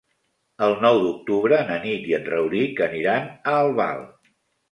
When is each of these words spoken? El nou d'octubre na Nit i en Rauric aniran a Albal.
El 0.67 0.71
nou 0.85 1.01
d'octubre 1.01 1.59
na 1.67 1.75
Nit 1.83 2.09
i 2.13 2.17
en 2.19 2.25
Rauric 2.31 2.81
aniran 2.87 3.27
a 3.53 3.57
Albal. 3.61 4.05